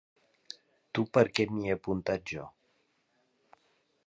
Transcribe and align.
Tu 0.99 1.03
perquè 1.17 1.47
m'hi 1.51 1.67
he 1.75 1.75
apuntat 1.79 2.27
jo. 2.35 2.49